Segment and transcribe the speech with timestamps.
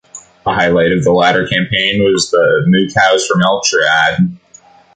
[0.47, 4.35] A highlight of the latter campaign was the "moo cows for Melcher" ad.